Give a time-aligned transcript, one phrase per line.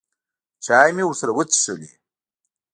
[0.65, 1.91] چای مې ورسره وڅښلې.